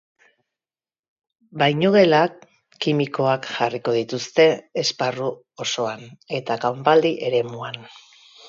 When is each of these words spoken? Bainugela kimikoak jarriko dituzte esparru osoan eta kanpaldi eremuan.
Bainugela 1.63 2.21
kimikoak 2.85 3.45
jarriko 3.59 3.95
dituzte 3.99 4.49
esparru 4.85 5.31
osoan 5.67 6.05
eta 6.43 6.61
kanpaldi 6.65 7.17
eremuan. 7.31 7.83